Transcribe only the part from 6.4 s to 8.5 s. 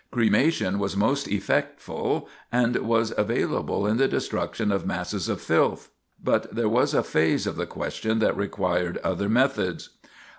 there was a phase of the question that